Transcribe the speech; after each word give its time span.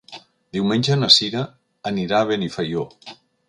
Diumenge 0.57 0.97
na 1.03 1.11
Cira 1.17 1.45
anirà 1.93 2.23
a 2.25 2.31
Benifaió. 2.33 2.91